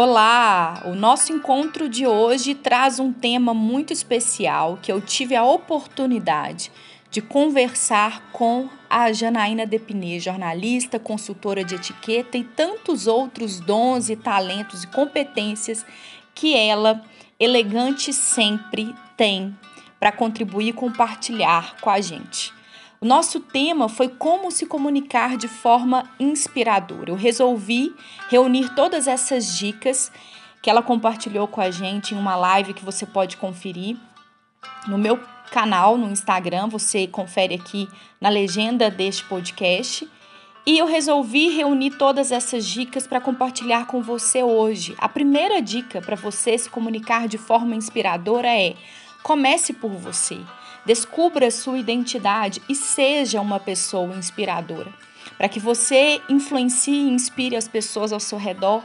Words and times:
Olá! 0.00 0.80
O 0.84 0.94
nosso 0.94 1.32
encontro 1.32 1.88
de 1.88 2.06
hoje 2.06 2.54
traz 2.54 3.00
um 3.00 3.12
tema 3.12 3.52
muito 3.52 3.92
especial 3.92 4.78
que 4.80 4.92
eu 4.92 5.00
tive 5.00 5.34
a 5.34 5.42
oportunidade 5.42 6.70
de 7.10 7.20
conversar 7.20 8.30
com 8.30 8.68
a 8.88 9.12
Janaína 9.12 9.66
Depinê, 9.66 10.20
jornalista, 10.20 11.00
consultora 11.00 11.64
de 11.64 11.74
etiqueta 11.74 12.38
e 12.38 12.44
tantos 12.44 13.08
outros 13.08 13.58
dons 13.58 14.08
e 14.08 14.14
talentos 14.14 14.84
e 14.84 14.86
competências 14.86 15.84
que 16.32 16.56
ela, 16.56 17.02
elegante 17.36 18.12
sempre, 18.12 18.94
tem 19.16 19.52
para 19.98 20.12
contribuir 20.12 20.68
e 20.68 20.72
compartilhar 20.72 21.74
com 21.80 21.90
a 21.90 22.00
gente. 22.00 22.56
O 23.00 23.06
nosso 23.06 23.38
tema 23.38 23.88
foi 23.88 24.08
como 24.08 24.50
se 24.50 24.66
comunicar 24.66 25.36
de 25.36 25.46
forma 25.46 26.10
inspiradora. 26.18 27.10
Eu 27.10 27.14
resolvi 27.14 27.94
reunir 28.28 28.74
todas 28.74 29.06
essas 29.06 29.56
dicas 29.56 30.10
que 30.60 30.68
ela 30.68 30.82
compartilhou 30.82 31.46
com 31.46 31.60
a 31.60 31.70
gente 31.70 32.12
em 32.12 32.18
uma 32.18 32.34
live 32.34 32.74
que 32.74 32.84
você 32.84 33.06
pode 33.06 33.36
conferir 33.36 33.96
no 34.88 34.98
meu 34.98 35.16
canal 35.52 35.96
no 35.96 36.10
Instagram. 36.10 36.66
Você 36.66 37.06
confere 37.06 37.54
aqui 37.54 37.88
na 38.20 38.28
legenda 38.28 38.90
deste 38.90 39.24
podcast. 39.26 40.08
E 40.66 40.76
eu 40.76 40.84
resolvi 40.84 41.50
reunir 41.50 41.92
todas 41.92 42.32
essas 42.32 42.66
dicas 42.66 43.06
para 43.06 43.20
compartilhar 43.20 43.86
com 43.86 44.02
você 44.02 44.42
hoje. 44.42 44.96
A 44.98 45.08
primeira 45.08 45.62
dica 45.62 46.02
para 46.02 46.16
você 46.16 46.58
se 46.58 46.68
comunicar 46.68 47.28
de 47.28 47.38
forma 47.38 47.76
inspiradora 47.76 48.48
é: 48.48 48.74
comece 49.22 49.72
por 49.72 49.92
você. 49.92 50.38
Descubra 50.88 51.50
sua 51.50 51.78
identidade 51.78 52.62
e 52.66 52.74
seja 52.74 53.42
uma 53.42 53.60
pessoa 53.60 54.16
inspiradora. 54.16 54.90
Para 55.36 55.46
que 55.46 55.60
você 55.60 56.18
influencie 56.30 56.94
e 56.94 57.10
inspire 57.10 57.56
as 57.56 57.68
pessoas 57.68 58.10
ao 58.10 58.18
seu 58.18 58.38
redor, 58.38 58.82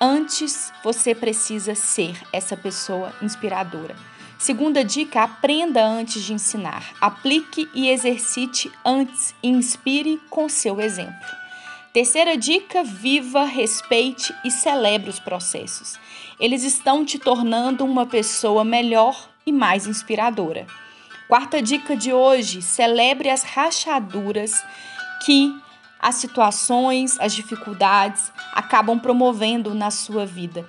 antes 0.00 0.72
você 0.84 1.12
precisa 1.12 1.74
ser 1.74 2.16
essa 2.32 2.56
pessoa 2.56 3.12
inspiradora. 3.20 3.96
Segunda 4.38 4.84
dica: 4.84 5.24
aprenda 5.24 5.84
antes 5.84 6.22
de 6.22 6.32
ensinar. 6.32 6.88
Aplique 7.00 7.68
e 7.74 7.88
exercite 7.88 8.70
antes 8.84 9.34
e 9.42 9.48
inspire 9.48 10.20
com 10.30 10.48
seu 10.48 10.80
exemplo. 10.80 11.28
Terceira 11.92 12.36
dica: 12.36 12.84
viva, 12.84 13.42
respeite 13.42 14.32
e 14.44 14.52
celebre 14.52 15.10
os 15.10 15.18
processos. 15.18 15.98
Eles 16.38 16.62
estão 16.62 17.04
te 17.04 17.18
tornando 17.18 17.84
uma 17.84 18.06
pessoa 18.06 18.64
melhor 18.64 19.28
e 19.44 19.50
mais 19.50 19.88
inspiradora. 19.88 20.64
Quarta 21.30 21.62
dica 21.62 21.94
de 21.94 22.12
hoje: 22.12 22.60
celebre 22.60 23.30
as 23.30 23.44
rachaduras 23.44 24.64
que 25.24 25.56
as 26.00 26.16
situações, 26.16 27.16
as 27.20 27.32
dificuldades 27.32 28.32
acabam 28.52 28.98
promovendo 28.98 29.72
na 29.72 29.92
sua 29.92 30.26
vida. 30.26 30.68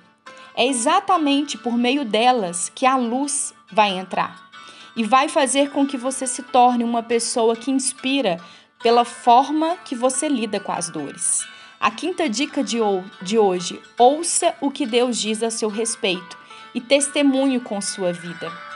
É 0.55 0.67
exatamente 0.67 1.57
por 1.57 1.75
meio 1.75 2.05
delas 2.05 2.69
que 2.75 2.85
a 2.85 2.95
luz 2.95 3.55
vai 3.71 3.97
entrar 3.97 4.51
e 4.95 5.03
vai 5.03 5.27
fazer 5.27 5.71
com 5.71 5.87
que 5.87 5.97
você 5.97 6.27
se 6.27 6.43
torne 6.43 6.83
uma 6.83 7.01
pessoa 7.01 7.55
que 7.55 7.71
inspira 7.71 8.37
pela 8.83 9.03
forma 9.03 9.77
que 9.77 9.95
você 9.95 10.29
lida 10.29 10.59
com 10.59 10.71
as 10.71 10.91
dores. 10.91 11.43
A 11.79 11.89
quinta 11.89 12.29
dica 12.29 12.63
de, 12.63 12.77
de 13.23 13.39
hoje: 13.39 13.81
ouça 13.97 14.53
o 14.61 14.69
que 14.69 14.85
Deus 14.85 15.17
diz 15.17 15.41
a 15.41 15.49
seu 15.49 15.69
respeito 15.69 16.37
e 16.75 16.79
testemunhe 16.79 17.59
com 17.59 17.81
sua 17.81 18.13
vida. 18.13 18.70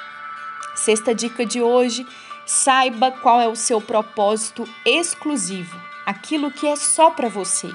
Sexta 0.75 1.15
dica 1.15 1.45
de 1.45 1.61
hoje: 1.61 2.05
saiba 2.45 3.09
qual 3.09 3.41
é 3.41 3.47
o 3.47 3.55
seu 3.55 3.81
propósito 3.81 4.67
exclusivo, 4.85 5.79
aquilo 6.05 6.51
que 6.51 6.67
é 6.67 6.75
só 6.75 7.09
para 7.09 7.29
você, 7.29 7.71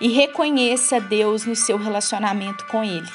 e 0.00 0.08
reconheça 0.08 1.00
Deus 1.00 1.44
no 1.44 1.56
seu 1.56 1.78
relacionamento 1.78 2.66
com 2.66 2.84
Ele. 2.84 3.10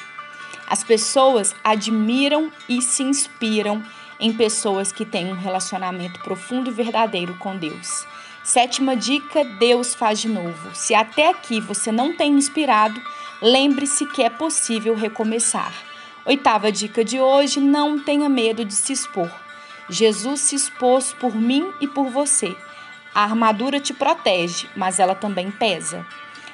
As 0.66 0.82
pessoas 0.82 1.54
admiram 1.62 2.50
e 2.68 2.82
se 2.82 3.02
inspiram 3.02 3.82
em 4.18 4.32
pessoas 4.32 4.92
que 4.92 5.04
têm 5.04 5.32
um 5.32 5.36
relacionamento 5.36 6.20
profundo 6.20 6.70
e 6.70 6.72
verdadeiro 6.72 7.34
com 7.38 7.56
Deus. 7.56 8.06
Sétima 8.42 8.96
dica: 8.96 9.44
Deus 9.44 9.94
faz 9.94 10.20
de 10.20 10.28
novo. 10.28 10.74
Se 10.74 10.94
até 10.94 11.28
aqui 11.28 11.60
você 11.60 11.92
não 11.92 12.16
tem 12.16 12.32
inspirado, 12.32 13.00
lembre-se 13.40 14.06
que 14.06 14.22
é 14.22 14.30
possível 14.30 14.94
recomeçar. 14.94 15.91
Oitava 16.24 16.70
dica 16.70 17.04
de 17.04 17.20
hoje: 17.20 17.60
não 17.60 17.98
tenha 17.98 18.28
medo 18.28 18.64
de 18.64 18.74
se 18.74 18.92
expor. 18.92 19.30
Jesus 19.88 20.40
se 20.40 20.54
expôs 20.54 21.12
por 21.12 21.34
mim 21.34 21.70
e 21.80 21.88
por 21.88 22.08
você. 22.08 22.54
A 23.14 23.24
armadura 23.24 23.80
te 23.80 23.92
protege, 23.92 24.68
mas 24.76 24.98
ela 24.98 25.14
também 25.14 25.50
pesa. 25.50 26.06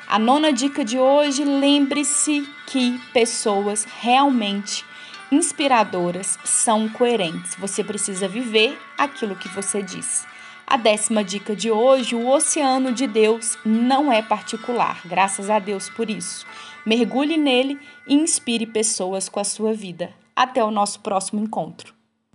A 0.09 0.19
nona 0.19 0.53
dica 0.53 0.85
de 0.85 0.99
hoje: 0.99 1.45
lembre-se 1.45 2.49
que 2.67 2.99
pessoas 3.13 3.87
realmente 4.01 4.85
inspiradoras 5.31 6.39
são 6.45 6.89
coerentes. 6.89 7.55
Você 7.57 7.85
precisa 7.85 8.27
viver 8.27 8.81
aquilo 8.97 9.37
que 9.37 9.49
você 9.49 9.83
diz. 9.83 10.27
A 10.71 10.77
décima 10.77 11.25
dica 11.25 11.57
de 11.57 11.71
hoje: 11.71 12.15
o 12.15 12.29
oceano 12.29 12.93
de 12.93 13.07
Deus 13.07 13.57
não 13.65 14.13
é 14.13 14.21
particular, 14.21 15.01
graças 15.07 15.49
a 15.49 15.59
Deus 15.59 15.89
por 15.89 16.11
isso. 16.11 16.47
Mergulhe 16.85 17.39
nele 17.39 17.81
e 18.07 18.15
inspire 18.15 18.67
pessoas 18.67 19.31
com 19.31 19.41
a 19.41 19.45
sua 19.45 19.73
vida. 19.73 20.13
Até 20.37 20.63
o 20.63 20.71
nosso 20.71 21.01
próximo 21.01 21.43
encontro. 21.43 21.98